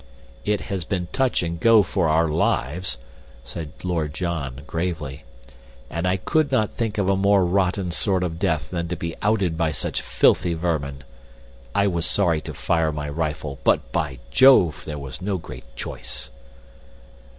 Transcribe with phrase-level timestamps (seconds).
[0.45, 2.97] "It has been touch and go for our lives,"
[3.45, 5.25] said Lord John, gravely,
[5.91, 9.15] "and I could not think of a more rotten sort of death than to be
[9.21, 11.03] outed by such filthy vermin.
[11.75, 14.81] I was sorry to fire my rifle, but, by Jove!
[14.85, 16.31] there was no great choice."